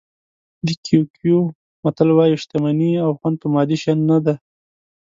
د 0.65 0.67
کیکویو 0.85 1.39
متل 1.83 2.09
وایي 2.13 2.35
شتمني 2.43 2.91
او 3.05 3.09
خوند 3.19 3.35
په 3.41 3.47
مادي 3.53 3.77
شیانو 3.81 4.05
نه 4.11 4.17
دي. 4.25 4.35